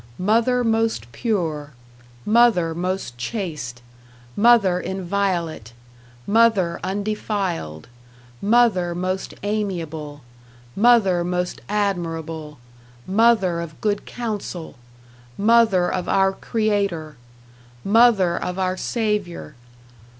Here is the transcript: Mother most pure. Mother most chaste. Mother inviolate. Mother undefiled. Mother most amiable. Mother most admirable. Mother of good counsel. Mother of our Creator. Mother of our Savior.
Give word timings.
Mother 0.17 0.63
most 0.63 1.11
pure. 1.11 1.73
Mother 2.25 2.73
most 2.73 3.19
chaste. 3.19 3.83
Mother 4.35 4.79
inviolate. 4.79 5.73
Mother 6.25 6.79
undefiled. 6.83 7.87
Mother 8.41 8.95
most 8.95 9.35
amiable. 9.43 10.21
Mother 10.75 11.23
most 11.23 11.61
admirable. 11.69 12.57
Mother 13.05 13.61
of 13.61 13.79
good 13.79 14.07
counsel. 14.07 14.73
Mother 15.37 15.91
of 15.93 16.09
our 16.09 16.31
Creator. 16.33 17.15
Mother 17.85 18.37
of 18.41 18.57
our 18.57 18.77
Savior. 18.77 19.53